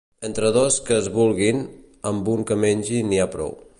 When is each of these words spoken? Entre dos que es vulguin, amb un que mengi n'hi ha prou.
Entre 0.27 0.47
dos 0.55 0.77
que 0.87 0.95
es 1.01 1.09
vulguin, 1.17 1.61
amb 2.13 2.33
un 2.37 2.47
que 2.53 2.59
mengi 2.65 3.03
n'hi 3.11 3.21
ha 3.21 3.29
prou. 3.37 3.55